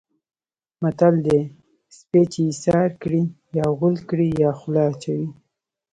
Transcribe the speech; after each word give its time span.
متل 0.81 1.15
دی: 1.25 1.39
سپی 1.97 2.21
چې 2.31 2.39
ایسار 2.49 2.89
کړې 3.01 3.21
یا 3.57 3.65
غول 3.77 3.95
کړي 4.09 4.27
یا 4.43 4.51
خوله 4.59 4.81
اچوي. 4.91 5.27